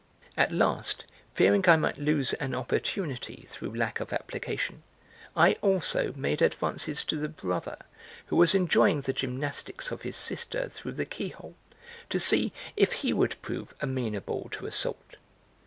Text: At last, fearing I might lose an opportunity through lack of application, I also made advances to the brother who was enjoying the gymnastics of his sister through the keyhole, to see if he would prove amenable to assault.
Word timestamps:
At 0.35 0.51
last, 0.51 1.05
fearing 1.35 1.63
I 1.69 1.75
might 1.75 1.99
lose 1.99 2.33
an 2.33 2.55
opportunity 2.55 3.45
through 3.47 3.75
lack 3.77 3.99
of 3.99 4.11
application, 4.11 4.81
I 5.35 5.59
also 5.61 6.11
made 6.15 6.41
advances 6.41 7.03
to 7.03 7.17
the 7.17 7.29
brother 7.29 7.77
who 8.25 8.35
was 8.35 8.55
enjoying 8.55 9.01
the 9.01 9.13
gymnastics 9.13 9.91
of 9.91 10.01
his 10.01 10.17
sister 10.17 10.69
through 10.69 10.93
the 10.93 11.05
keyhole, 11.05 11.53
to 12.09 12.19
see 12.19 12.51
if 12.75 12.91
he 12.93 13.13
would 13.13 13.39
prove 13.43 13.75
amenable 13.79 14.49
to 14.53 14.65
assault. 14.65 15.17